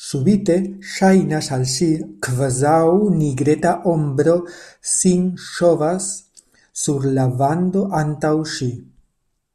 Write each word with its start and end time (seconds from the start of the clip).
Subite 0.00 0.56
ŝajnas 0.90 1.48
al 1.56 1.64
ŝi, 1.72 1.88
kvazaŭ 2.26 2.82
nigreta 3.22 3.72
ombro 3.94 4.36
sin 4.92 5.26
ŝovas 5.48 6.08
sur 6.84 7.10
la 7.18 7.26
vando 7.42 7.84
antaŭ 8.04 8.34
ŝi. 8.56 8.72